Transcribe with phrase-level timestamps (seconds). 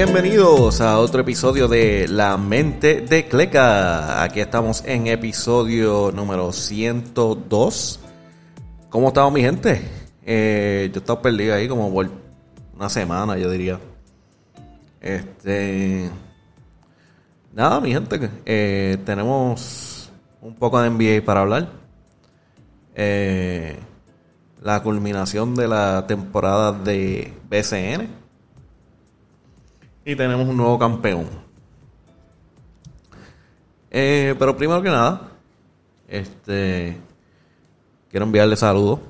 [0.00, 4.22] Bienvenidos a otro episodio de La Mente de Cleca.
[4.22, 7.98] Aquí estamos en episodio número 102.
[8.90, 9.82] ¿Cómo estamos mi gente?
[10.24, 12.08] Eh, yo he estado perdido ahí como por
[12.76, 13.80] una semana, yo diría.
[15.00, 16.08] Este.
[17.52, 18.30] Nada, mi gente.
[18.46, 21.70] Eh, tenemos un poco de NBA para hablar.
[22.94, 23.76] Eh,
[24.62, 28.27] la culminación de la temporada de BCN
[30.08, 31.26] y tenemos un nuevo campeón.
[33.90, 35.32] Eh, pero primero que nada,
[36.08, 36.96] este
[38.10, 39.00] quiero enviarle saludos.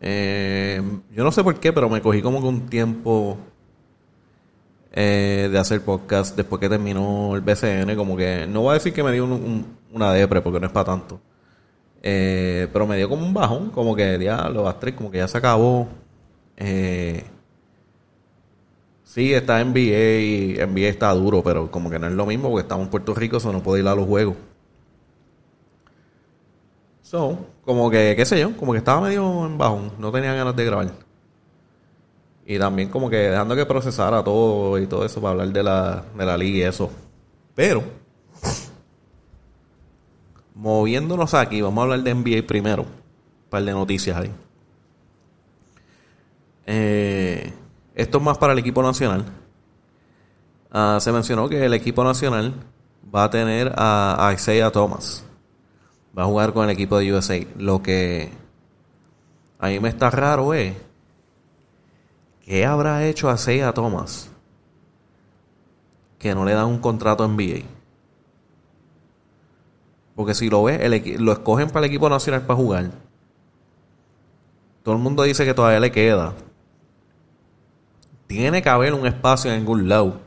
[0.00, 3.36] Eh, yo no sé por qué, pero me cogí como que un tiempo
[4.92, 7.96] eh, de hacer podcast después que terminó el BCN.
[7.96, 9.24] Como que no voy a decir que me dio
[9.90, 11.20] una depre porque no es para tanto.
[12.00, 15.38] pero me dio como un bajón, como que ya lo Astrid, como que ya se
[15.38, 15.88] acabó.
[16.56, 17.24] Eh,
[19.12, 22.62] Sí, está NBA y NBA está duro, pero como que no es lo mismo porque
[22.62, 24.36] estamos en Puerto Rico, eso no puedo ir a los juegos.
[27.02, 30.56] So, como que, qué sé yo, como que estaba medio en bajón, no tenía ganas
[30.56, 30.92] de grabar.
[32.46, 36.04] Y también como que dejando que procesara todo y todo eso para hablar de la,
[36.16, 36.90] de la liga y eso.
[37.54, 37.84] Pero,
[40.54, 42.84] moviéndonos aquí, vamos a hablar de NBA primero.
[42.84, 44.32] Un par de noticias ahí.
[46.64, 47.52] Eh,
[47.94, 49.24] esto es más para el equipo nacional.
[50.70, 52.54] Ah, se mencionó que el equipo nacional
[53.14, 55.24] va a tener a, Isaiah Thomas.
[56.16, 57.38] Va a jugar con el equipo de USA.
[57.58, 58.30] Lo que
[59.58, 60.74] a mí me está raro es
[62.44, 64.30] ¿qué habrá hecho a Isaiah Thomas
[66.18, 67.66] que no le dan un contrato en NBA?
[70.14, 72.90] Porque si lo ve, lo escogen para el equipo nacional para jugar.
[74.82, 76.34] Todo el mundo dice que todavía le queda.
[78.32, 80.22] Tiene que haber un espacio en algún lado.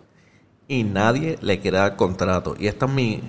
[0.68, 2.56] Y nadie le quiere dar contrato.
[2.60, 3.24] Y esta es mi.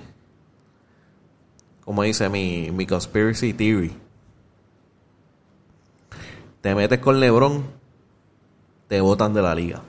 [1.83, 3.97] Como dice mi, mi conspiracy theory.
[6.61, 7.65] Te metes con LeBron,
[8.87, 9.81] te botan de la liga.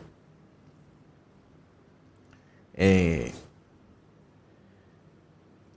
[2.72, 3.34] Eh,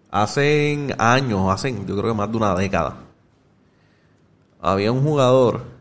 [0.10, 2.96] hace años, hace yo creo que más de una década,
[4.62, 5.81] había un jugador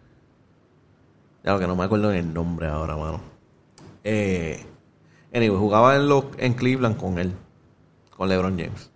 [1.45, 3.21] ya que no me acuerdo el nombre ahora, mano.
[4.05, 4.65] Eh,
[5.33, 6.09] anyway, jugaba en,
[6.39, 7.33] en Cleveland con él,
[8.17, 8.91] con LeBron James.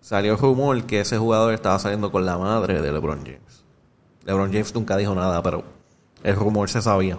[0.00, 3.64] Salió el rumor que ese jugador estaba saliendo con la madre de LeBron James.
[4.24, 5.64] LeBron James nunca dijo nada, pero
[6.22, 7.18] el rumor se sabía.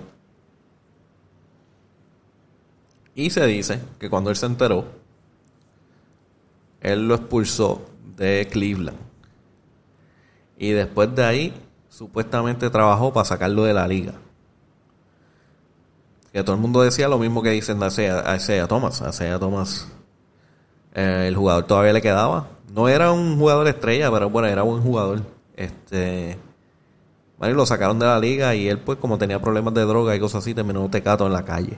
[3.16, 4.86] Y se dice que cuando él se enteró,
[6.82, 7.86] él lo expulsó
[8.18, 8.98] de Cleveland.
[10.58, 11.54] Y después de ahí
[11.94, 14.14] supuestamente trabajó para sacarlo de la liga.
[16.32, 19.04] Que todo el mundo decía lo mismo que dicen a Isaiah Thomas.
[19.08, 19.88] Isaiah Thomas,
[20.96, 22.48] eh, el jugador todavía le quedaba.
[22.74, 25.22] No era un jugador estrella, pero bueno, era buen jugador.
[25.56, 26.40] Este.
[27.38, 30.20] Bueno, lo sacaron de la liga y él, pues, como tenía problemas de droga y
[30.20, 31.78] cosas así, terminó tecato en la calle.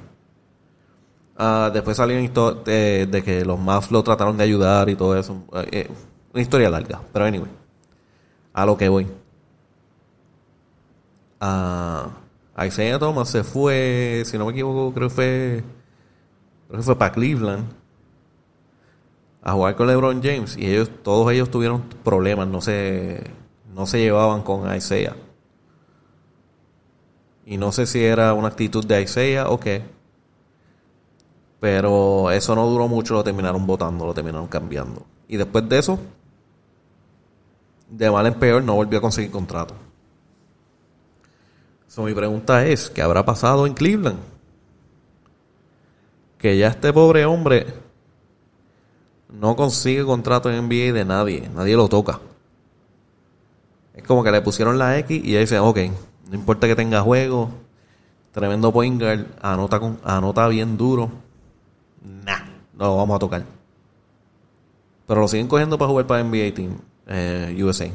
[1.36, 2.16] Ah, después salió
[2.64, 5.44] de, de, que los Mavs lo trataron de ayudar y todo eso.
[5.54, 5.92] Eh, eh,
[6.34, 7.52] una historia larga, pero anyway.
[8.54, 9.06] A lo que voy
[11.40, 12.10] a,
[12.66, 15.64] Isaiah Thomas se fue, si no me equivoco, creo que fue,
[16.70, 17.66] creo fue para Cleveland
[19.42, 23.24] a jugar con LeBron James y ellos, todos ellos tuvieron problemas, no se,
[23.74, 25.16] no se llevaban con Isaiah.
[27.46, 29.84] Y no sé si era una actitud de Isaiah o qué.
[31.60, 35.06] Pero eso no duró mucho, lo terminaron votando, lo terminaron cambiando.
[35.28, 36.00] Y después de eso,
[37.90, 39.76] de mal en peor, no volvió a conseguir contrato
[42.04, 44.20] mi pregunta es, ¿qué habrá pasado en Cleveland?
[46.38, 47.68] Que ya este pobre hombre
[49.30, 52.20] no consigue contrato en NBA de nadie, nadie lo toca.
[53.94, 55.80] Es como que le pusieron la X y ya dicen, ok,
[56.30, 57.50] no importa que tenga juego,
[58.32, 59.02] tremendo point
[59.42, 61.10] anota, con, anota bien duro,
[62.04, 62.40] nah,
[62.74, 63.46] no lo vamos a tocar.
[65.08, 66.78] Pero lo siguen cogiendo para jugar para NBA Team
[67.08, 67.90] eh, USA.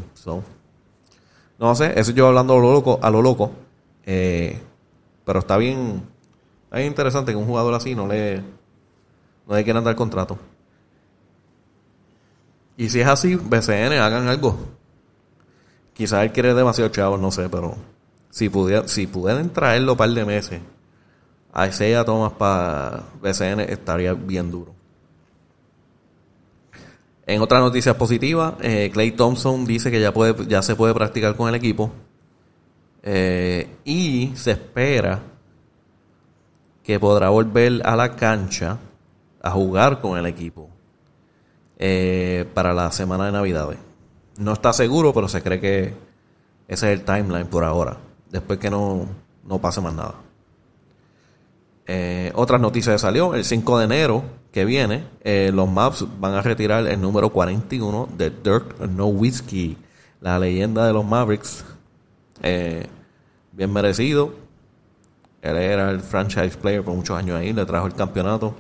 [1.59, 3.53] no sé, eso yo hablando a lo loco, a lo loco.
[4.13, 4.59] Eh,
[5.25, 6.03] pero está bien,
[6.73, 8.43] es interesante que un jugador así no le,
[9.47, 10.37] no le quieran dar contrato.
[12.77, 14.59] Y si es así, BCN hagan algo.
[15.95, 17.77] Quizás él quiere demasiado chavos, no sé, pero
[18.31, 20.61] si pudiera, si pudieran traerlo un par de meses,
[21.53, 24.75] a ese Thomas para BCN estaría bien duro.
[27.27, 31.37] En otra noticia positiva, eh, Clay Thompson dice que ya puede, ya se puede practicar
[31.37, 31.93] con el equipo.
[33.03, 35.21] Eh, y se espera
[36.83, 38.79] que podrá volver a la cancha
[39.43, 40.69] a jugar con el equipo
[41.79, 43.79] eh, para la semana de Navidades.
[44.39, 45.95] No está seguro, pero se cree que
[46.69, 47.97] ese es el timeline por ahora.
[48.31, 49.07] Después que no,
[49.45, 50.15] no pase más nada.
[51.87, 55.05] Eh, otras noticias que salió, el 5 de enero que viene,
[55.53, 59.77] los Maps van a retirar el número 41 de Dirk Nowitzki,
[60.21, 61.65] la leyenda de los Mavericks.
[62.43, 62.87] Eh,
[63.53, 64.35] bien merecido.
[65.43, 68.55] Él era el franchise player por muchos años ahí, le trajo el campeonato.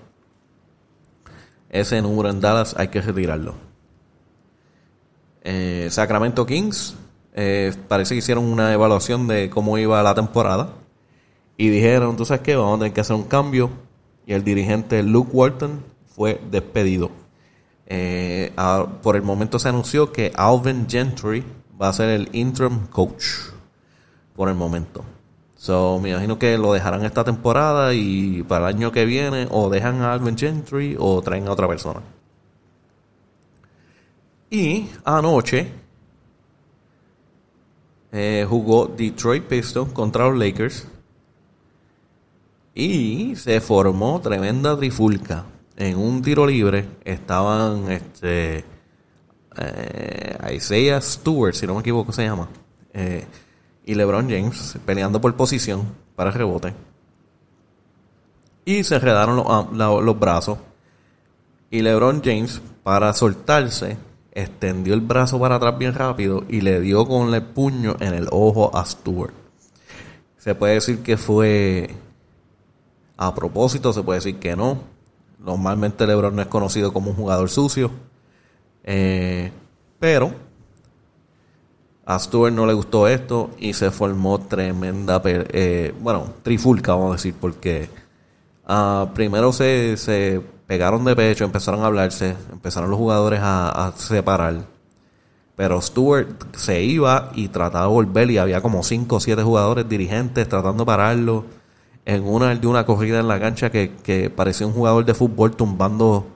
[1.68, 3.54] Ese número en Dallas hay que retirarlo.
[5.90, 6.96] Sacramento Kings,
[7.88, 10.70] parece que hicieron una evaluación de cómo iba la temporada
[11.60, 13.68] y dijeron, tú sabes qué, vamos a tener que hacer un cambio.
[14.24, 17.10] Y el dirigente Luke Walton fue despedido.
[17.84, 18.50] Eh,
[19.02, 21.44] por el momento se anunció que Alvin Gentry
[21.78, 23.24] va a ser el interim coach.
[24.40, 25.04] Por el momento.
[25.54, 29.68] So, me imagino que lo dejarán esta temporada y para el año que viene o
[29.68, 32.00] dejan a Alvin Gentry o traen a otra persona.
[34.48, 35.70] Y anoche
[38.12, 40.88] eh, jugó Detroit Pistons contra los Lakers
[42.74, 45.44] y se formó tremenda trifulca.
[45.76, 48.64] En un tiro libre estaban este
[49.58, 52.48] eh, Isaiah Stewart, si no me equivoco se llama,
[52.94, 53.26] eh,
[53.90, 55.82] y LeBron James peleando por posición
[56.14, 56.72] para rebote.
[58.64, 60.58] Y se enredaron los, los brazos.
[61.72, 63.96] Y LeBron James, para soltarse,
[64.30, 68.28] extendió el brazo para atrás bien rápido y le dio con el puño en el
[68.30, 69.34] ojo a Stewart.
[70.38, 71.90] Se puede decir que fue
[73.16, 74.84] a propósito, se puede decir que no.
[75.40, 77.90] Normalmente LeBron no es conocido como un jugador sucio.
[78.84, 79.50] Eh,
[79.98, 80.32] pero
[82.04, 87.16] a Stewart no le gustó esto y se formó tremenda, eh, bueno, trifulca, vamos a
[87.16, 87.88] decir, porque
[88.66, 94.66] ah, primero se, se, pegaron de pecho, empezaron a hablarse, empezaron los jugadores a, separar.
[95.56, 99.88] Pero Stewart se iba y trataba de volver y había como 5 o 7 jugadores
[99.88, 101.44] dirigentes tratando de pararlo
[102.04, 106.26] en una de una corrida en la cancha que, parecía un jugador de fútbol tumbando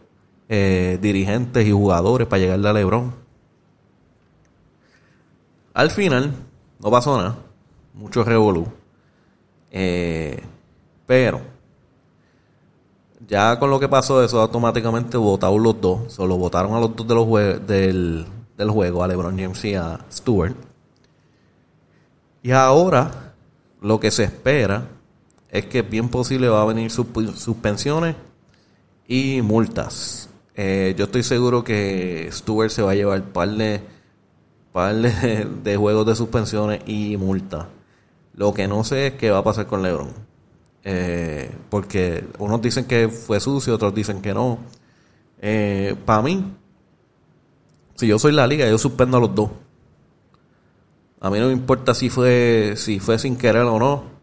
[0.49, 3.24] eh, dirigentes y jugadores para llegarle a Lebron.
[5.75, 6.33] Al final,
[6.79, 7.37] no pasó nada.
[7.93, 8.67] Mucho revolú.
[9.71, 10.41] Eh,
[11.07, 11.41] pero,
[13.27, 16.13] ya con lo que pasó, eso automáticamente votaron los dos.
[16.13, 18.27] Solo votaron a los dos de los del,
[18.57, 20.55] del juego, a LeBron James y a Stewart.
[22.43, 23.35] Y ahora,
[23.81, 24.87] lo que se espera
[25.49, 28.17] es que bien posible va a venir suspensiones
[29.09, 30.29] y multas.
[30.55, 33.81] Eh, yo estoy seguro que Stewart se va a llevar par de,
[34.75, 37.67] par de, juegos de suspensiones y multas.
[38.35, 40.11] Lo que no sé es qué va a pasar con LeBron.
[40.83, 44.59] Eh, porque unos dicen que fue sucio, otros dicen que no.
[45.41, 46.53] Eh, Para mí,
[47.95, 49.51] si yo soy la liga, yo suspendo a los dos.
[51.21, 54.15] A mí no me importa si fue, si fue sin querer o no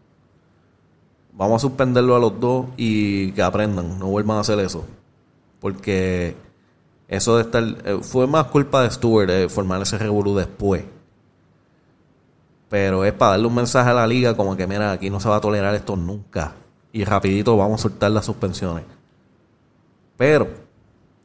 [1.32, 4.84] vamos a suspenderlo a los dos y que aprendan, no vuelvan a hacer eso.
[5.60, 6.36] Porque
[7.12, 7.62] eso de estar.
[7.62, 10.82] Eh, fue más culpa de Stewart de formar ese revolú después.
[12.70, 15.28] Pero es para darle un mensaje a la liga como que, mira, aquí no se
[15.28, 16.54] va a tolerar esto nunca.
[16.90, 18.84] Y rapidito vamos a soltar las suspensiones.
[20.16, 20.48] Pero,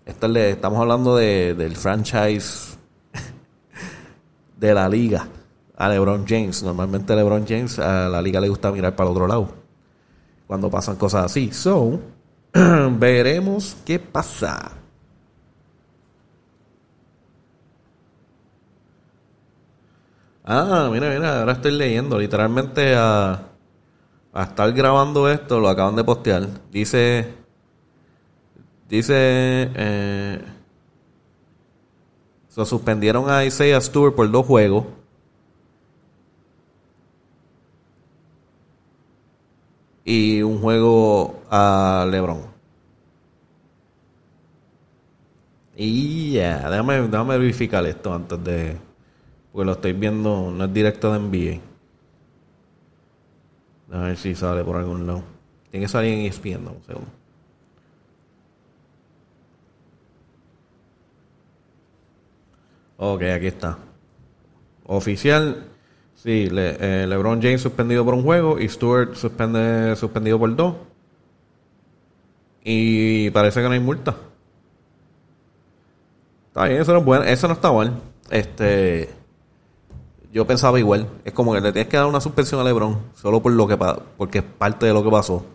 [0.05, 2.77] estamos hablando de, del franchise
[4.57, 5.25] de la liga
[5.77, 6.63] a LeBron James.
[6.63, 9.49] Normalmente LeBron James a la liga le gusta mirar para el otro lado
[10.47, 11.51] cuando pasan cosas así.
[11.53, 11.99] So,
[12.53, 14.76] veremos qué pasa.
[20.47, 22.17] Ah, mira, mira, ahora estoy leyendo.
[22.17, 23.43] Literalmente a,
[24.33, 26.47] a estar grabando esto, lo acaban de postear.
[26.71, 27.33] Dice.
[28.89, 29.13] Dice.
[29.75, 30.41] Eh,
[32.47, 34.85] se suspendieron a Isaiah Stewart por dos juegos.
[40.07, 42.39] y un juego a LeBron.
[45.75, 47.01] Y ya, déjame,
[47.37, 48.86] verificar esto antes de.
[49.57, 51.61] Porque lo estoy viendo, no es directo de NBA.
[53.97, 55.23] A ver si sale por algún lado.
[55.71, 57.09] Tiene que salir en ESPN, un segundo.
[62.97, 63.79] Ok, aquí está.
[64.85, 65.65] Oficial
[66.13, 70.75] Sí, eh, LeBron James suspendido por un juego y Stewart suspende, suspendido por dos.
[72.63, 74.15] Y parece que no hay multa.
[76.49, 77.99] Está bien, eso no es bueno, eso no está mal.
[78.29, 79.16] Este,
[80.31, 81.07] yo pensaba igual.
[81.25, 83.77] Es como que le tienes que dar una suspensión a LeBron solo por lo que
[84.17, 85.45] porque es parte de lo que pasó.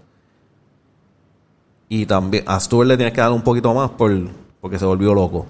[1.89, 4.11] Y también a Stewart le tienes que dar un poquito más por,
[4.61, 5.47] porque se volvió loco.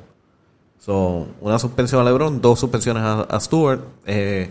[0.78, 3.80] So, una suspensión a LeBron, dos suspensiones a, Stewart.
[4.04, 4.50] Eh,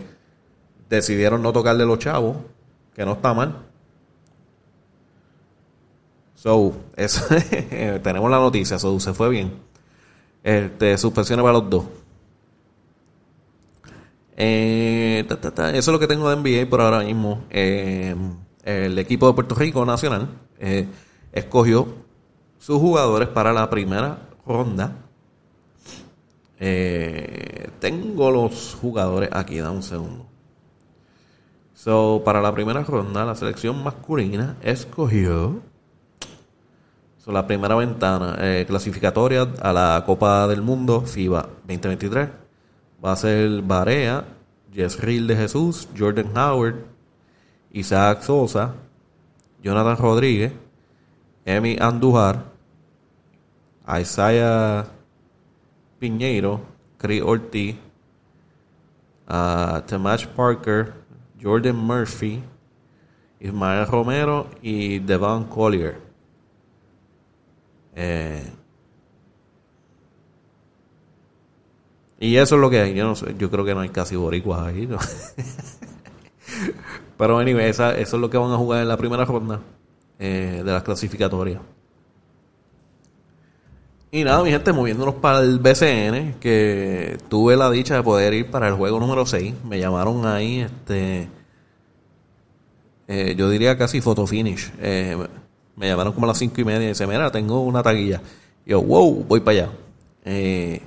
[0.88, 2.38] decidieron no tocarle los chavos,
[2.94, 3.56] que no está mal.
[6.34, 7.22] So, eso,
[8.02, 9.52] tenemos la noticia, so, se fue bien.
[10.42, 11.84] Este, suspensiones para los dos.
[14.36, 17.44] Eh, eso es lo que tengo de NBA por ahora mismo.
[17.50, 18.14] Eh,
[18.64, 20.86] el equipo de Puerto Rico Nacional eh,
[21.32, 21.86] escogió
[22.58, 24.96] sus jugadores para la primera ronda.
[27.80, 30.26] tengo los jugadores aquí, da un segundo.
[31.74, 35.60] So, para la primera ronda, la selección masculina escogió
[37.18, 38.36] so, la primera ventana
[38.66, 42.41] clasificatoria a la Copa del Mundo FIBA 2023
[43.02, 44.24] va a ser Barea,
[44.72, 46.76] Jezreel de Jesús, Jordan Howard,
[47.72, 48.74] Isaac Sosa,
[49.62, 50.52] Jonathan Rodríguez,
[51.44, 52.44] Emi Andujar,
[54.00, 54.86] Isaiah
[55.98, 56.60] Piñeiro,
[56.98, 57.76] Chris Ortiz,
[59.28, 59.80] uh,
[60.36, 60.94] Parker,
[61.40, 62.42] Jordan Murphy,
[63.40, 66.00] Ismael Romero y Devon Collier.
[67.94, 68.61] Eh,
[72.22, 72.94] Y eso es lo que hay.
[72.94, 74.88] Yo no sé, yo creo que no hay casi boricuas ahí.
[77.18, 79.60] Pero anyway, esa, eso es lo que van a jugar en la primera ronda
[80.20, 81.60] eh, de las clasificatorias.
[84.12, 88.52] Y nada, mi gente, moviéndonos para el BCN, que tuve la dicha de poder ir
[88.52, 89.54] para el juego número 6.
[89.64, 91.28] Me llamaron ahí, este.
[93.08, 94.70] Eh, yo diría casi photo finish.
[94.80, 95.16] Eh,
[95.74, 98.22] me llamaron como a las 5 y media y dice: Mira, tengo una taquilla.
[98.64, 99.70] Y yo, wow, voy para allá.
[100.24, 100.82] Eh,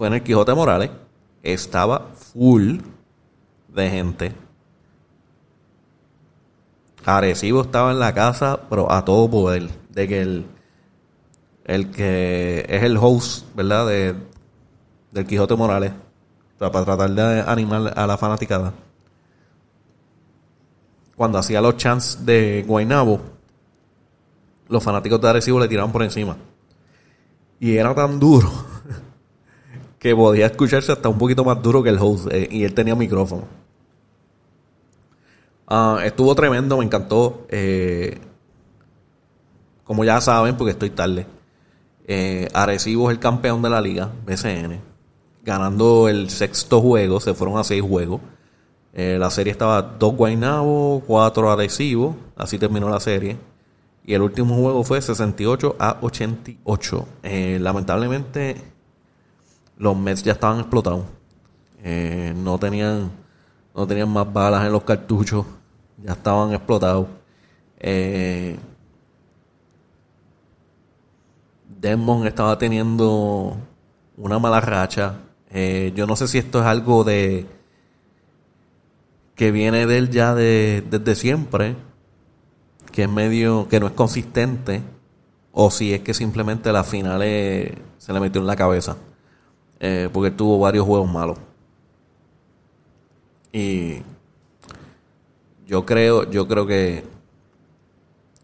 [0.00, 0.88] fue en el Quijote Morales.
[1.42, 2.78] Estaba full
[3.68, 4.32] de gente.
[7.04, 9.68] Arecibo estaba en la casa, pero a todo poder.
[9.90, 10.46] De que el,
[11.66, 13.88] el que es el host, ¿verdad?
[13.88, 14.14] De,
[15.12, 15.92] del Quijote Morales.
[16.58, 18.72] para tratar de animar a la fanaticada.
[21.14, 23.20] Cuando hacía los chants de Guainabo,
[24.66, 26.38] los fanáticos de Arecibo le tiraban por encima.
[27.58, 28.69] Y era tan duro
[30.00, 32.96] que podía escucharse hasta un poquito más duro que el host eh, y él tenía
[32.96, 33.44] micrófono.
[35.68, 37.46] Ah, estuvo tremendo, me encantó.
[37.50, 38.18] Eh,
[39.84, 41.26] como ya saben, porque estoy tarde,
[42.06, 44.80] eh, Arecibo es el campeón de la liga, BCN,
[45.44, 48.20] ganando el sexto juego, se fueron a seis juegos.
[48.94, 53.36] la serie estaba dos Guaynabo, cuatro Arecibo, así terminó la serie.
[54.04, 57.06] Y el último juego fue 68 a 88.
[57.60, 58.69] lamentablemente
[59.80, 61.06] los Mets ya estaban explotados.
[61.82, 63.10] Eh, no tenían
[63.74, 65.46] no tenían más balas en los cartuchos.
[66.04, 67.08] Ya estaban explotados.
[67.78, 68.58] Eh,
[71.80, 73.56] Desmond estaba teniendo
[74.18, 75.14] una mala racha.
[75.50, 77.46] Eh, yo no sé si esto es algo de
[79.34, 81.74] que viene de él ya de, desde siempre,
[82.92, 84.82] que es medio, que no es consistente,
[85.52, 88.98] o si es que simplemente la final se le metió en la cabeza.
[89.80, 91.38] Eh, porque tuvo varios juegos malos.
[93.52, 94.02] Y
[95.66, 97.02] yo creo, yo creo que,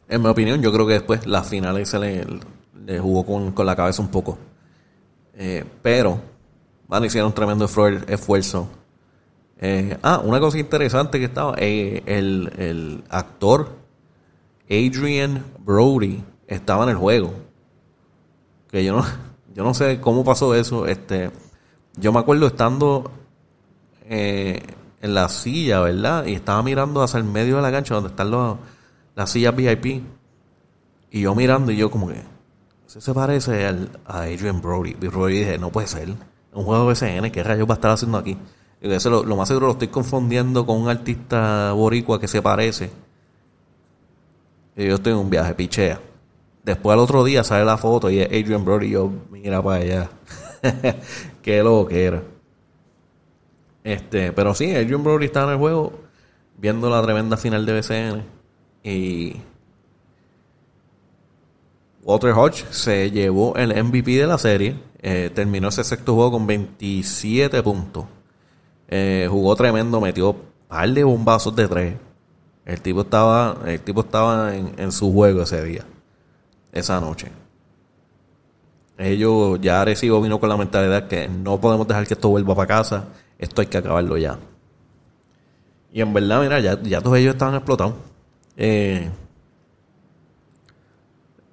[0.08, 4.00] en mi opinión, yo creo que después las finales se le, jugó con, la cabeza
[4.00, 4.38] un poco.
[5.34, 6.18] Eh, pero,
[6.88, 8.68] van hicieron un tremendo esfuerzo.
[9.58, 12.02] Eh, ah, una cosa interesante que estaba, el,
[12.56, 13.86] el actor
[14.68, 17.34] Adrian Brody estaba en el juego.
[18.70, 19.04] Que yo no,
[19.56, 20.86] yo no sé cómo pasó eso.
[20.86, 21.30] Este,
[21.96, 23.10] yo me acuerdo estando
[24.04, 24.62] eh,
[25.00, 26.26] en la silla, ¿verdad?
[26.26, 28.58] Y estaba mirando hacia el medio de la cancha donde están los,
[29.14, 30.04] las sillas VIP.
[31.10, 32.22] Y yo mirando y yo como que,
[32.86, 34.94] ¿eso se parece al, a Adrian Brody?
[35.00, 36.10] Y Brody dije, no puede ser.
[36.52, 38.36] Un juego de BCN, ¿qué rayos va a estar haciendo aquí?
[38.82, 42.42] Y eso lo, lo más seguro lo estoy confundiendo con un artista boricua que se
[42.42, 42.90] parece.
[44.76, 45.98] Y yo estoy en un viaje, pichea.
[46.66, 49.82] Después al otro día sale la foto y es Adrian Brody y yo, mira para
[49.82, 50.10] allá.
[51.42, 52.24] Qué loco que era.
[53.84, 55.92] Este, pero sí, Adrian Brody está en el juego
[56.58, 58.24] viendo la tremenda final de BCN.
[58.82, 59.36] Y
[62.02, 64.74] Walter Hodge se llevó el MVP de la serie.
[65.02, 68.06] Eh, terminó ese sexto juego con 27 puntos.
[68.88, 71.94] Eh, jugó tremendo, metió un par de bombazos de tres.
[72.64, 75.84] El tipo estaba, el tipo estaba en su juego ese día
[76.78, 77.30] esa noche.
[78.98, 82.66] Ellos, ya Arecibo vino con la mentalidad que no podemos dejar que esto vuelva para
[82.66, 83.04] casa,
[83.38, 84.38] esto hay que acabarlo ya.
[85.92, 87.94] Y en verdad, mira, ya, ya todos ellos estaban explotados.
[88.56, 89.10] Eh,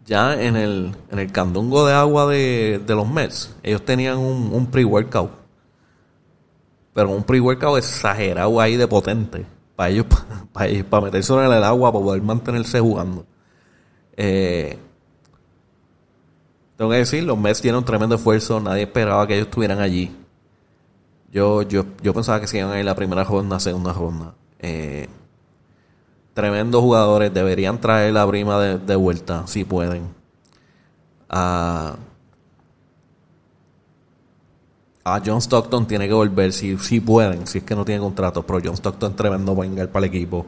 [0.06, 4.54] ya en el, en el candungo de agua de, de los Mets, ellos tenían un,
[4.54, 5.32] un pre-workout.
[6.94, 9.46] Pero un pre-workout exagerado ahí de potente.
[9.76, 10.06] Para ellos,
[10.54, 13.26] para, para meterse en el agua, para poder mantenerse jugando.
[14.16, 14.78] Eh,
[16.78, 18.60] tengo que decir, los Mets dieron tremendo esfuerzo.
[18.60, 20.16] Nadie esperaba que ellos estuvieran allí.
[21.32, 24.36] Yo, yo, yo pensaba que se iban a ir la primera ronda, segunda ronda.
[24.60, 25.08] Eh,
[26.34, 27.34] tremendos jugadores.
[27.34, 30.10] Deberían traer la prima de, de vuelta, si pueden.
[31.30, 31.96] A,
[35.04, 38.46] a John Stockton tiene que volver, si, si pueden, si es que no tiene contrato.
[38.46, 40.46] Pero John Stockton es tremendo vengar para el equipo.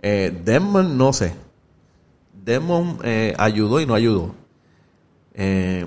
[0.00, 1.34] Eh, Desmond, no sé.
[2.32, 4.34] Desmond eh, ayudó y no ayudó.
[5.40, 5.86] Eh,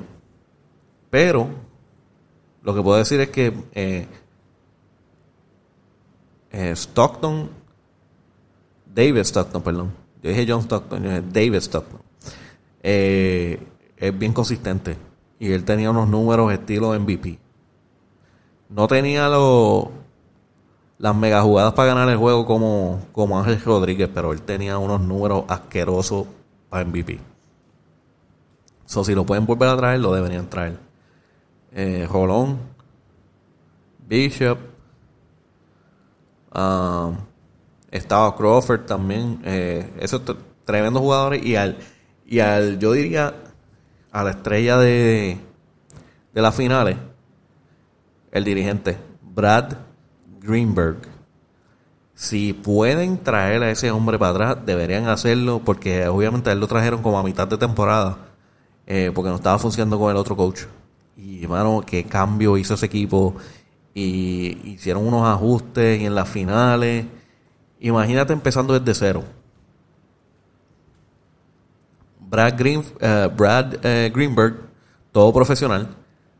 [1.10, 1.50] pero
[2.64, 4.08] lo que puedo decir es que eh,
[6.52, 7.50] eh, Stockton,
[8.86, 9.92] David Stockton, perdón.
[10.24, 12.00] Yo dije John Stockton, yo dije David Stockton.
[12.82, 13.60] Eh,
[13.98, 14.96] es bien consistente.
[15.38, 17.38] Y él tenía unos números estilo MVP.
[18.70, 19.90] No tenía los
[20.98, 25.02] las mega jugadas para ganar el juego como, como Ángel Rodríguez, pero él tenía unos
[25.02, 26.28] números asquerosos
[26.70, 27.31] para MVP.
[28.92, 30.78] So, si lo pueden volver a traer, lo deberían traer.
[31.72, 32.60] Eh, Rolón,
[34.06, 34.58] Bishop,
[36.54, 37.16] um,
[37.90, 39.40] estaba Crawford también.
[39.46, 40.24] Eh, esos
[40.66, 41.42] tremendos jugadores.
[41.42, 41.78] Y al,
[42.26, 43.34] y al, yo diría,
[44.12, 45.40] a la estrella de,
[46.34, 46.98] de las finales,
[48.34, 49.72] el dirigente, Brad
[50.42, 50.98] Greenberg.
[52.14, 56.68] Si pueden traer a ese hombre para atrás, deberían hacerlo, porque obviamente a él lo
[56.68, 58.31] trajeron como a mitad de temporada,
[58.94, 60.64] eh, porque no estaba funcionando con el otro coach.
[61.16, 63.36] Y hermano, qué cambio hizo ese equipo.
[63.94, 67.06] Y hicieron unos ajustes y en las finales.
[67.80, 69.24] Imagínate empezando desde cero.
[72.20, 74.58] Brad, Green, eh, Brad eh, Greenberg,
[75.14, 75.88] todo profesional,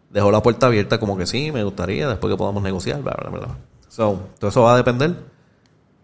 [0.10, 3.30] dejó la puerta abierta como que sí, me gustaría, después que podamos negociar, bla, bla,
[3.30, 3.58] bla.
[3.88, 5.16] So, todo eso va a depender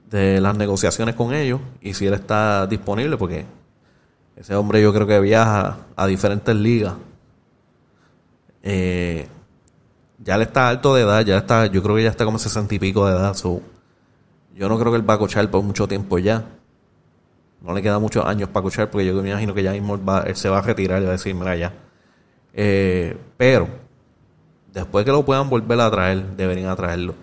[0.09, 3.45] de las negociaciones con ellos y si él está disponible, porque
[4.37, 6.93] ese hombre yo creo que viaja a diferentes ligas.
[8.63, 9.27] Eh,
[10.23, 12.75] ya él está alto de edad, ya está, yo creo que ya está como sesenta
[12.75, 13.33] y pico de edad.
[13.33, 13.61] so,
[14.55, 16.43] yo no creo que él va a cochar por mucho tiempo ya.
[17.61, 20.07] No le queda muchos años para cochar porque yo me imagino que ya mismo él,
[20.07, 21.73] va- se va a retirar y va a decir, mira ya.
[22.53, 23.67] Eh, pero,
[24.73, 27.15] después que lo puedan volver a traer, deberían traerlo.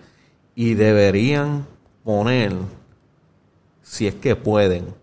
[0.55, 1.65] Y deberían
[2.03, 2.53] poner,
[3.81, 4.93] si es que pueden,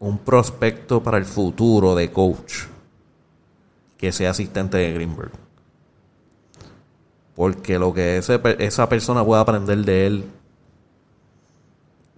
[0.00, 2.64] un prospecto para el futuro de coach
[3.96, 5.32] que sea asistente de Greenberg.
[7.34, 10.24] Porque lo que ese esa persona pueda aprender de él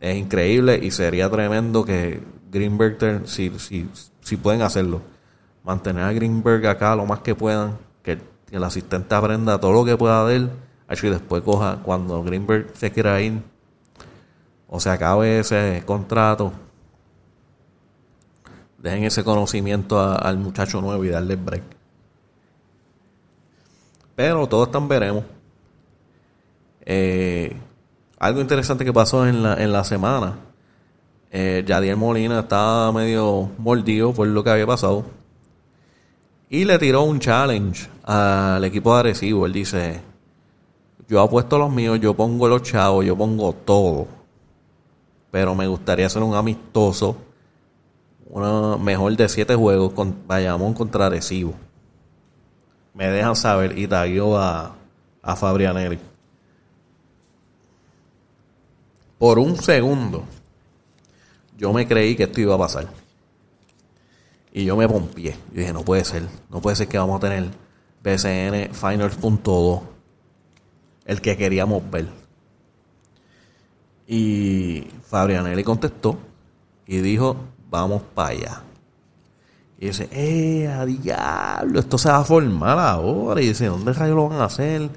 [0.00, 3.88] es increíble y sería tremendo que Greenberg, si, si,
[4.22, 5.02] si pueden hacerlo,
[5.62, 8.18] mantener a Greenberg acá lo más que puedan, que,
[8.50, 10.50] el asistente aprenda todo lo que pueda de él,
[10.90, 13.40] y después coja, cuando Greenberg se quiera ir,
[14.66, 16.52] o se acabe ese contrato,
[18.82, 21.62] dejen ese conocimiento al muchacho nuevo y darle break.
[24.16, 25.24] Pero todo está en veremos.
[26.84, 27.56] Eh,
[28.18, 30.34] algo interesante que pasó en la, en la semana.
[31.30, 35.04] Eh, Yadier Molina estaba medio mordido por lo que había pasado.
[36.48, 39.46] Y le tiró un challenge al equipo de Arecibo.
[39.46, 40.00] Él dice,
[41.08, 44.08] yo apuesto los míos, yo pongo los chavos, yo pongo todo.
[45.30, 47.16] Pero me gustaría hacer un amistoso.
[48.30, 51.54] Una mejor de siete juegos con Bayamón contra Arecibo.
[52.94, 54.76] Me dejan saber y tagueó a,
[55.22, 55.98] a Fabrianelli.
[59.18, 60.24] Por un segundo,
[61.58, 62.88] yo me creí que esto iba a pasar.
[64.52, 65.32] Y yo me pompié.
[65.52, 66.22] Yo dije, no puede ser.
[66.48, 67.50] No puede ser que vamos a tener
[68.02, 69.82] BCN Finals.2.
[71.04, 72.06] El que queríamos ver.
[74.06, 76.18] Y Fabrianelli contestó
[76.86, 77.36] y dijo,
[77.70, 78.62] vamos para allá.
[79.78, 81.80] Y dice, ¡eh, a diablo!
[81.80, 83.40] Esto se va a formar ahora.
[83.40, 84.90] Y dice, ¿dónde rayos lo van a hacer?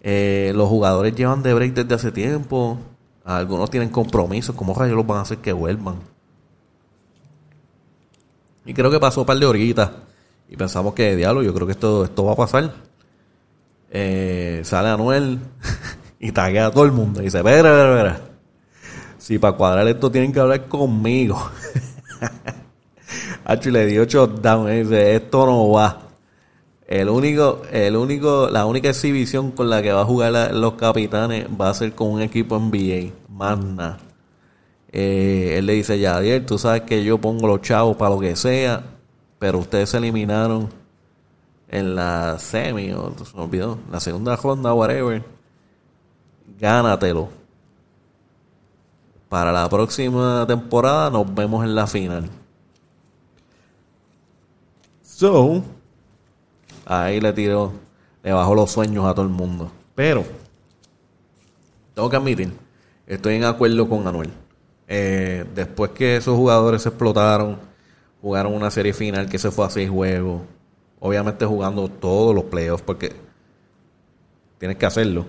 [0.00, 2.76] Eh, los jugadores llevan de break desde hace tiempo.
[3.24, 4.56] Algunos tienen compromisos.
[4.56, 5.96] ¿Cómo rayos los van a hacer que vuelvan?
[8.64, 9.90] Y creo que pasó un par de horitas.
[10.48, 12.72] Y pensamos que, diablo, yo creo que esto, esto va a pasar.
[13.92, 15.38] Eh, sale Anuel
[16.18, 17.20] y taguea a todo el mundo.
[17.20, 18.20] Y dice, espera, espera, espera.
[19.18, 21.40] Si para cuadrar esto tienen que hablar conmigo.
[23.64, 24.72] Y le dio shutdown.
[24.72, 26.02] y dice, esto no va.
[26.86, 31.46] El único, el único, la única exhibición con la que va a jugar los capitanes
[31.60, 33.12] va a ser con un equipo NBA.
[33.28, 33.96] Más.
[34.92, 38.36] Eh, él le dice, Yadier, tú sabes que yo pongo los chavos para lo que
[38.36, 38.82] sea,
[39.38, 40.68] pero ustedes se eliminaron
[41.68, 45.22] en la semi, o se me olvidó, la segunda ronda, whatever.
[46.58, 47.28] Gánatelo.
[49.28, 52.30] Para la próxima temporada nos vemos en la final.
[55.02, 55.62] So,
[56.84, 57.72] ahí le tiró,
[58.22, 59.70] le bajó los sueños a todo el mundo.
[59.94, 60.24] Pero,
[61.94, 62.52] tengo que admitir,
[63.06, 64.30] estoy en acuerdo con Anuel.
[64.88, 67.58] Eh, después que esos jugadores se explotaron,
[68.22, 70.42] jugaron una serie final que se fue a seis juegos,
[71.00, 73.12] obviamente jugando todos los playoffs, porque
[74.58, 75.24] tienes que hacerlo.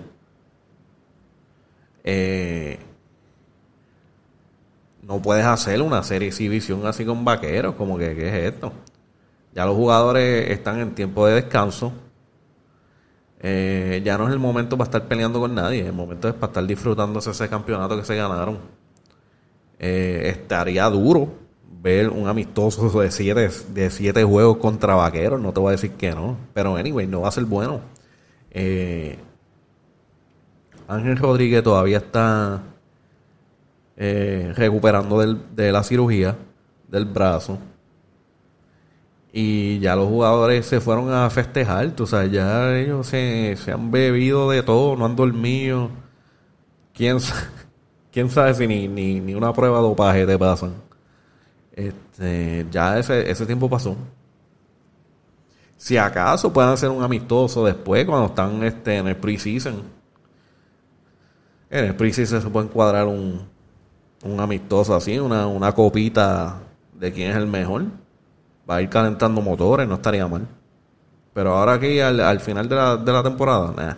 [2.04, 2.78] Eh,
[5.08, 8.72] no puedes hacer una serie exhibición así con vaqueros, como que, ¿qué es esto?
[9.54, 11.92] Ya los jugadores están en tiempo de descanso.
[13.40, 16.50] Eh, ya no es el momento para estar peleando con nadie, el momento es para
[16.50, 18.58] estar disfrutando ese campeonato que se ganaron.
[19.78, 21.32] Eh, estaría duro
[21.80, 25.92] ver un amistoso de siete, de siete juegos contra vaqueros, no te voy a decir
[25.92, 27.80] que no, pero anyway, no va a ser bueno.
[28.50, 29.16] Eh,
[30.86, 32.60] Ángel Rodríguez todavía está
[34.00, 36.36] eh, recuperando de la cirugía
[36.86, 37.58] del brazo.
[39.32, 44.50] Y ya los jugadores se fueron a festejar, tú sabes, ya ellos se, han bebido
[44.50, 45.90] de todo, no han dormido.
[46.94, 47.18] ¿Quién,
[48.12, 50.74] quién sabe si ni, ni, una prueba de dopaje te pasan?
[51.72, 53.96] Este, ya ese, ese tiempo pasó.
[55.76, 59.82] Si acaso pueden hacer un amistoso después, cuando están este, en el preseason.
[61.70, 63.46] En el preseason se puede encuadrar un,
[64.24, 66.60] un amistoso así, una, una copita
[66.94, 67.84] de quién es el mejor.
[68.68, 70.46] Va a ir calentando motores, no estaría mal.
[71.32, 73.96] Pero ahora aquí, al, final de la, de la temporada,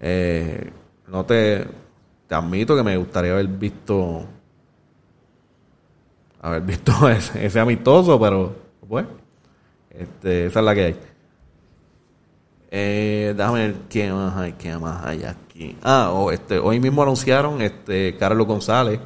[0.00, 0.70] eh,
[1.08, 1.66] no te,
[2.28, 4.26] admito que me gustaría haber visto
[6.42, 8.54] haber visto ese, amistoso, pero
[8.86, 9.08] bueno,
[9.90, 10.96] este, esa es la que hay.
[12.70, 15.78] Eh, déjame ver qué más hay, qué más hay aquí.
[15.82, 19.00] Ah, este, hoy mismo anunciaron este Carlos González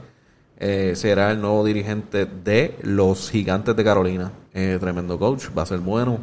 [0.61, 4.33] eh, será el nuevo dirigente de los Gigantes de Carolina.
[4.53, 6.19] Eh, tremendo coach, va a ser bueno.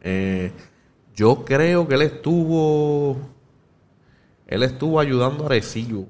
[0.00, 0.50] Eh,
[1.14, 3.16] yo creo que él estuvo.
[4.48, 6.06] Él estuvo ayudando a Arecibo,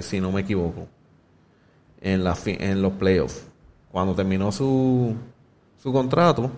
[0.00, 0.88] si no me equivoco,
[2.00, 2.24] en,
[2.82, 3.46] los playoffs.
[3.92, 5.14] Cuando terminó su,
[5.76, 6.50] su contrato,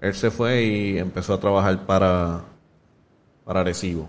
[0.00, 2.44] él se fue y empezó a trabajar para,
[3.44, 4.08] para Arecibo.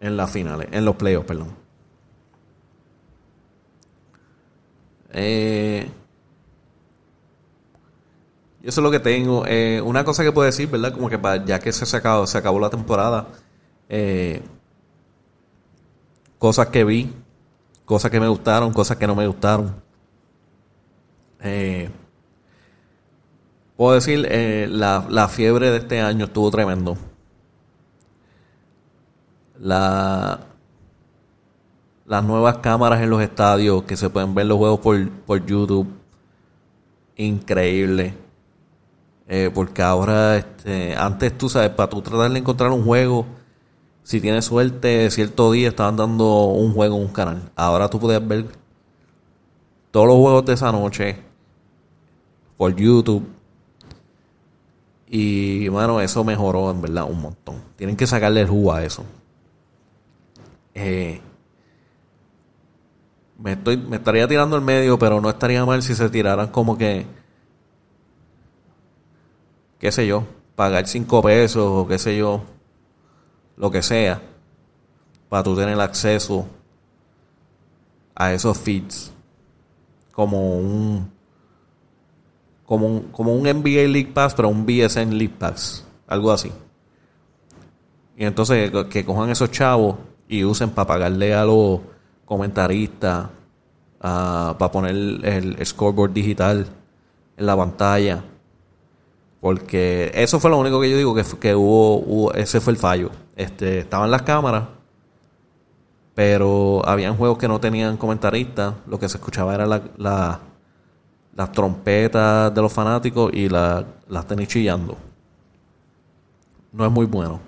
[0.00, 1.54] En las finales, en los playoffs, perdón.
[5.12, 5.88] Eh,
[8.62, 9.44] eso es lo que tengo.
[9.46, 10.92] Eh, una cosa que puedo decir, ¿verdad?
[10.92, 13.28] Como que ya que se, acabó, se acabó la temporada,
[13.88, 14.42] eh,
[16.38, 17.12] cosas que vi,
[17.84, 19.82] cosas que me gustaron, cosas que no me gustaron.
[21.42, 21.90] Eh,
[23.76, 24.26] puedo decir,
[24.70, 26.96] la, la fiebre de este año estuvo tremendo
[29.60, 30.40] la,
[32.06, 35.86] las nuevas cámaras en los estadios que se pueden ver los juegos por, por YouTube.
[37.16, 38.14] Increíble.
[39.28, 43.26] Eh, porque ahora, este, antes tú sabes, para tú tratar de encontrar un juego,
[44.02, 47.50] si tienes suerte, cierto día estaban dando un juego en un canal.
[47.54, 48.46] Ahora tú puedes ver
[49.90, 51.16] todos los juegos de esa noche
[52.56, 53.28] por YouTube.
[55.06, 57.62] Y bueno, eso mejoró en verdad un montón.
[57.76, 59.04] Tienen que sacarle el jugo a eso.
[60.74, 61.20] Eh,
[63.38, 66.76] me, estoy, me estaría tirando el medio, pero no estaría mal si se tiraran como
[66.76, 67.06] que,
[69.78, 72.42] qué sé yo, pagar cinco pesos o qué sé yo,
[73.56, 74.20] lo que sea,
[75.28, 76.46] para tú tener acceso
[78.14, 79.12] a esos feeds
[80.12, 81.10] como un
[82.66, 86.52] como un, como un NBA League Pass, pero un BSN League Pass, algo así.
[88.16, 89.96] Y entonces que cojan esos chavos
[90.30, 91.80] y usen para pagarle a los
[92.24, 93.26] comentaristas,
[93.98, 96.68] para poner el, scoreboard digital
[97.36, 98.22] en la pantalla.
[99.40, 103.10] Porque eso fue lo único que yo digo que, que hubo, ese fue el fallo.
[103.34, 104.68] Este, estaban las cámaras,
[106.14, 108.74] pero habían juegos que no tenían comentaristas.
[108.86, 110.40] Lo que se escuchaba era la,
[111.34, 114.96] las trompetas de los fanáticos y la, las tenis chillando.
[116.72, 117.40] No es muy bueno.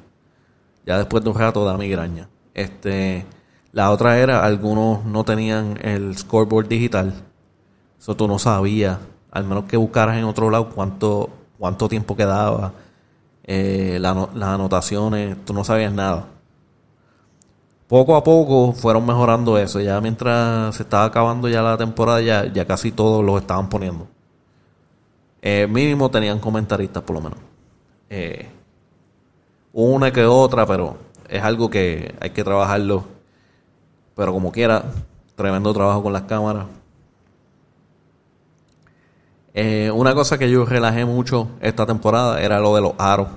[0.84, 2.28] Ya después de un rato da migraña.
[2.54, 3.24] Este,
[3.72, 7.14] la otra era, algunos no tenían el scoreboard digital.
[7.98, 8.98] Eso tú no sabías,
[9.30, 12.72] al menos que buscaras en otro lado cuánto, cuánto tiempo quedaba,
[13.44, 16.26] eh, las anotaciones, tú no sabías nada.
[17.88, 19.80] poco a poco fueron mejorando eso.
[19.80, 24.06] Ya mientras se estaba acabando ya la temporada, ya, ya casi todos los estaban poniendo.
[25.42, 27.38] Eh, mínimo tenían comentaristas, por lo menos.
[28.08, 28.48] Eh,
[29.72, 30.96] una que otra, pero
[31.32, 33.06] es algo que hay que trabajarlo.
[34.14, 34.84] Pero como quiera,
[35.34, 36.66] tremendo trabajo con las cámaras.
[39.54, 43.28] Eh, una cosa que yo relajé mucho esta temporada era lo de los aros.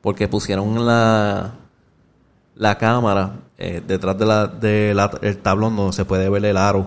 [0.00, 1.52] Porque pusieron la,
[2.54, 4.90] la cámara eh, detrás del de
[5.20, 6.86] el tablón donde se puede ver el aro.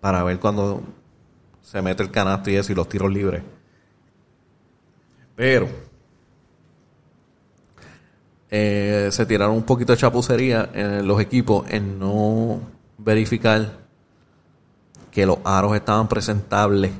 [0.00, 0.82] Para ver cuando
[1.62, 3.44] se mete el canasto y eso y los tiros libres.
[5.36, 5.68] Pero
[8.50, 12.60] eh, se tiraron un poquito de chapucería en los equipos en no
[12.96, 13.78] verificar
[15.10, 16.92] que los aros estaban presentables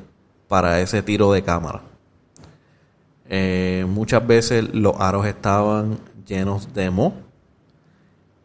[0.48, 1.82] para ese tiro de cámara.
[3.28, 7.12] Eh, muchas veces los aros estaban llenos de moho,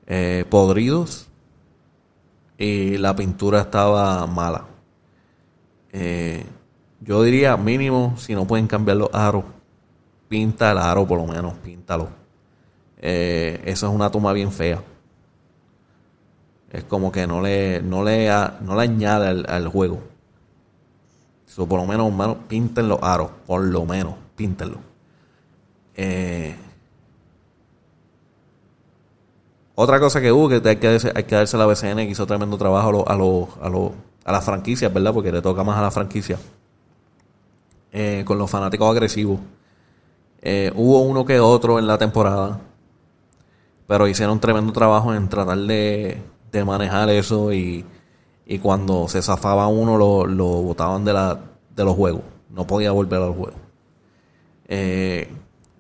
[0.05, 1.27] eh, podridos
[2.57, 4.65] y la pintura estaba mala.
[5.93, 6.45] Eh,
[6.99, 9.45] yo diría mínimo, si no pueden cambiar los aros,
[10.27, 12.22] pinta el aro por lo menos, píntalo.
[13.03, 14.81] Eso es una toma bien fea.
[16.71, 18.29] Es como que no le, no le,
[18.61, 20.13] no le añade al juego
[21.55, 23.29] por lo menos, hermano, pinten aros.
[23.45, 24.77] Por lo menos, píntenlo.
[25.95, 26.55] Eh,
[29.75, 32.57] otra cosa que hubo, que hay que, hay que darse la BCN, que hizo tremendo
[32.57, 33.93] trabajo a, lo, a, lo,
[34.25, 35.13] a, las franquicias, ¿verdad?
[35.13, 36.39] Porque le toca más a la franquicia.
[37.91, 39.39] Eh, con los fanáticos agresivos.
[40.41, 42.59] Eh, hubo uno que otro en la temporada.
[43.93, 46.19] Pero hicieron tremendo trabajo en tratar de,
[46.51, 47.85] de manejar eso y
[48.45, 51.39] y cuando se zafaba uno lo, lo botaban de, la,
[51.75, 52.21] de los juegos.
[52.49, 53.57] No podía volver al juego.
[54.67, 55.29] Eh,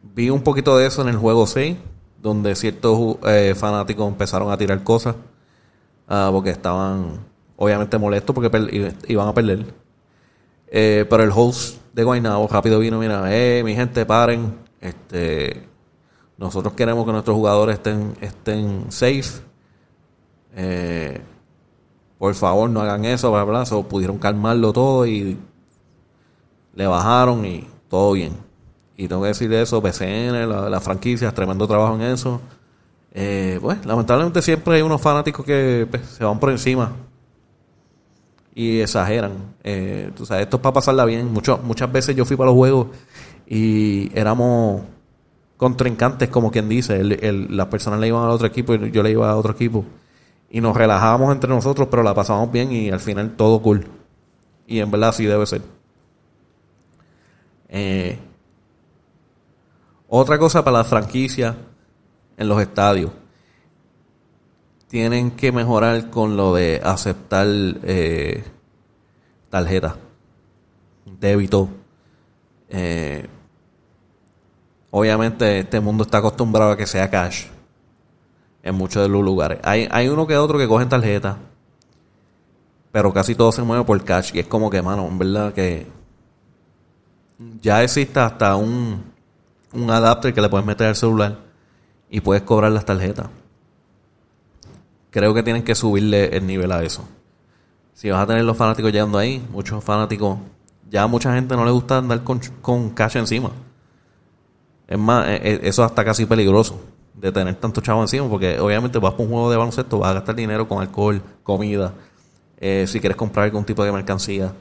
[0.01, 1.77] vi un poquito de eso en el juego 6,
[2.21, 5.15] donde ciertos eh, fanáticos empezaron a tirar cosas
[6.07, 7.19] ah, porque estaban
[7.57, 9.65] obviamente molestos porque iban a perder.
[10.67, 14.55] Eh, pero el host de Guaynabo rápido vino, mira, eh, mi gente, paren.
[14.81, 15.67] Este,
[16.37, 19.41] nosotros queremos que nuestros jugadores estén, estén safe.
[20.55, 21.21] Eh,
[22.17, 25.37] por favor no hagan eso, bla, bla, pudieron calmarlo todo y
[26.75, 28.33] le bajaron y todo bien.
[28.95, 32.39] Y tengo que decirle eso, BCN, la, la franquicia, tremendo trabajo en eso.
[33.15, 36.91] Eh, pues lamentablemente siempre hay unos fanáticos que pues, se van por encima
[38.55, 39.33] y exageran.
[39.63, 41.31] Eh, tú sabes, esto es para pasarla bien.
[41.31, 42.87] Mucho, muchas veces yo fui para los juegos
[43.47, 44.81] y éramos
[45.63, 47.01] contrincantes, como quien dice.
[47.01, 49.85] Las personas le iban al otro equipo y yo le iba a otro equipo
[50.49, 53.87] y nos relajábamos entre nosotros, pero la pasamos bien y al final todo cool.
[54.67, 55.61] Y en verdad así debe ser.
[57.69, 58.19] Eh,
[60.09, 61.55] otra cosa para la franquicia
[62.35, 63.09] en los estadios.
[64.89, 68.43] Tienen que mejorar con lo de aceptar eh,
[69.49, 69.95] tarjeta,
[71.05, 71.69] débito.
[72.67, 73.27] Eh,
[74.95, 77.47] obviamente este mundo está acostumbrado a que sea cash
[78.61, 79.59] en muchos de los lugares.
[79.63, 81.37] Hay, hay uno que otro que cogen tarjeta,
[82.91, 84.31] pero casi todo se mueve por cash.
[84.35, 85.87] Y es como que, mano, en verdad que
[87.59, 89.03] ya existe hasta un,
[89.73, 91.39] un adapter que le puedes meter al celular
[92.11, 93.29] y puedes cobrar las tarjetas.
[95.09, 97.03] Creo que tienen que subirle el nivel a eso.
[97.95, 100.37] Si vas a tener los fanáticos llegando ahí, muchos fanáticos,
[100.87, 103.49] ya a mucha gente no le gusta andar con, con cash encima.
[104.93, 106.79] Es más, e, e, eso es hasta casi peligroso
[107.15, 110.13] de tener tanto chavo encima, porque obviamente vas por un juego de baloncesto, vas a
[110.13, 111.95] gastar dinero con alcohol, comida,
[112.57, 114.53] eh, si quieres comprar algún tipo de mercancía.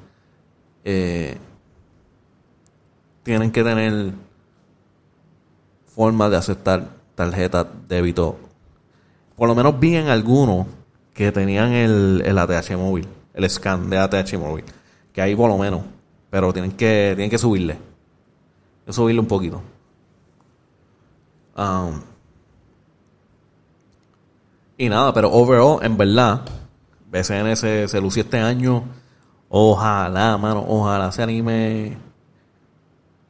[0.84, 1.36] Eh,
[3.22, 4.12] tienen que tener
[5.94, 8.38] forma de aceptar tarjeta débito.
[9.36, 10.66] Por lo menos vi en algunos
[11.12, 14.64] que tenían el, el ATH móvil, el scan de ATH móvil,
[15.12, 15.82] que hay por lo menos,
[16.30, 17.76] pero tienen que, tienen que subirle.
[18.88, 19.60] subirle un poquito.
[21.56, 22.00] Um,
[24.78, 26.42] y nada, pero overall, en verdad,
[27.10, 28.84] BCN se, se lució este año.
[29.48, 31.96] Ojalá, mano, ojalá se anime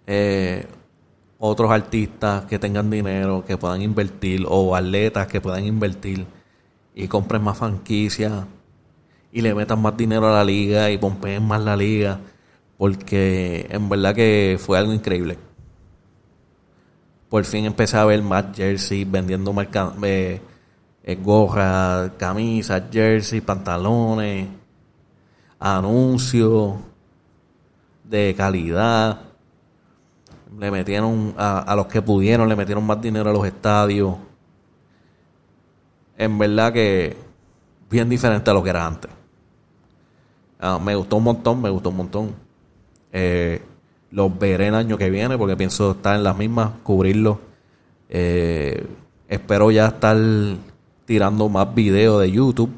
[0.07, 0.67] eh,
[1.39, 6.27] otros artistas que tengan dinero, que puedan invertir, o atletas que puedan invertir
[6.95, 8.45] y compren más franquicias
[9.33, 12.21] y le metan más dinero a la liga y pompeen más la liga,
[12.79, 15.39] porque en verdad que fue algo increíble.
[17.33, 20.39] Por fin empecé a ver más jerseys vendiendo marca, eh,
[21.03, 24.49] eh, gorras, camisas, jersey, pantalones,
[25.59, 26.75] anuncios
[28.05, 29.19] de calidad.
[30.59, 34.15] Le metieron a, los que pudieron, le metieron más dinero a los estadios.
[36.19, 37.17] en verdad que
[37.89, 39.11] bien diferente a lo que era antes.
[40.61, 42.35] Ah, me gustó un montón, me gustó un montón.
[43.11, 43.63] Eh,
[44.13, 47.41] los veré el año que viene porque pienso estar en las mismas, cubrirlo.
[48.09, 48.87] Eh,
[49.27, 50.17] espero ya estar
[51.07, 52.71] tirando más videos de YouTube.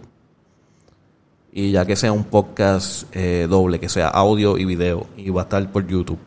[1.52, 5.42] Y ya que sea un podcast eh, doble, que sea audio y video, y va
[5.42, 6.18] a estar por YouTube.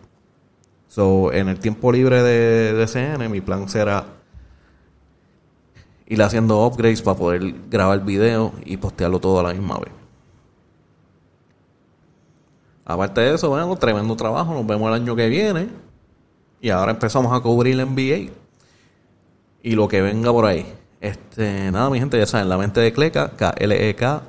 [0.87, 4.05] So, en el tiempo libre de, de CN, mi plan será
[6.05, 9.96] ir haciendo upgrades para poder grabar video y postearlo todo a la misma vez.
[12.89, 14.53] Aparte de eso, bueno, tremendo trabajo.
[14.53, 15.67] Nos vemos el año que viene.
[16.61, 18.31] Y ahora empezamos a cubrir el NBA.
[19.61, 20.65] Y lo que venga por ahí.
[21.01, 24.21] Este, nada, mi gente, ya saben, la mente de Cleca, K-L-E-K,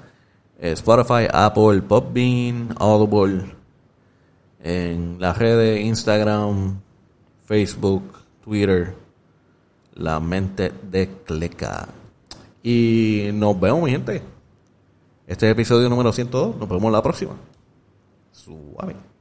[0.59, 3.55] eh, Spotify, Apple, Popbean, Audible,
[4.61, 6.81] en las redes Instagram,
[7.47, 8.03] Facebook,
[8.43, 8.93] Twitter,
[9.95, 11.87] la mente de Cleca.
[12.65, 14.21] Y nos vemos, mi gente.
[15.29, 16.57] Este es el episodio número 102.
[16.57, 17.37] Nos vemos la próxima.
[18.39, 19.18] So, amén.